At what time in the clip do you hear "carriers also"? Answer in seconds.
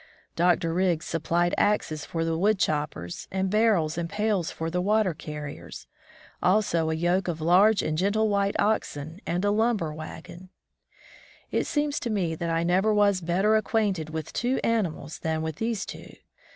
5.13-6.89